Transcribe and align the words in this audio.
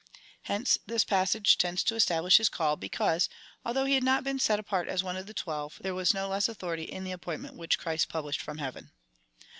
Hence 0.45 0.79
this 0.87 1.03
passage 1.05 1.59
tends 1.59 1.83
to 1.83 1.93
establish 1.93 2.37
his 2.37 2.49
call, 2.49 2.75
because, 2.75 3.29
although 3.63 3.85
he 3.85 3.93
had 3.93 4.03
not 4.03 4.23
been 4.23 4.39
set 4.39 4.59
apart 4.59 4.87
as 4.87 5.03
one 5.03 5.15
of 5.15 5.27
the 5.27 5.33
twelve, 5.35 5.77
there 5.83 5.93
was 5.93 6.11
no 6.11 6.27
less 6.27 6.49
authority 6.49 6.85
in 6.85 7.03
the 7.03 7.11
appointment 7.11 7.53
which 7.55 7.77
Christ 7.77 8.09
published 8.09 8.41
from 8.41 8.57
heaven. 8.57 8.89